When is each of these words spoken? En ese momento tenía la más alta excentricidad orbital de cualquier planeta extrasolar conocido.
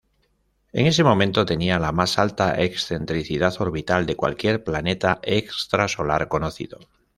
En 0.73 0.87
ese 0.87 1.03
momento 1.03 1.45
tenía 1.45 1.77
la 1.77 1.91
más 1.91 2.17
alta 2.17 2.59
excentricidad 2.59 3.53
orbital 3.61 4.07
de 4.07 4.15
cualquier 4.15 4.63
planeta 4.63 5.19
extrasolar 5.21 6.27
conocido. 6.27 6.79